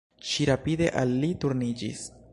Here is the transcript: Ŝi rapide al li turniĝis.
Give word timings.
Ŝi 0.29 0.47
rapide 0.49 0.89
al 1.03 1.15
li 1.25 1.31
turniĝis. 1.45 2.05